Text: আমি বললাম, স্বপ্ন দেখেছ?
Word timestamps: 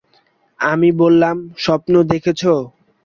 আমি 0.59 0.89
বললাম, 1.01 1.35
স্বপ্ন 1.57 1.93
দেখেছ? 2.11 2.41